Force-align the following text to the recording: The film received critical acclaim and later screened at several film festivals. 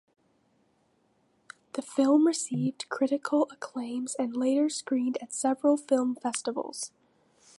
The 1.73 1.83
film 1.83 2.25
received 2.25 2.89
critical 2.89 3.47
acclaim 3.51 4.07
and 4.17 4.35
later 4.35 4.67
screened 4.67 5.19
at 5.21 5.31
several 5.31 5.77
film 5.77 6.15
festivals. 6.15 6.91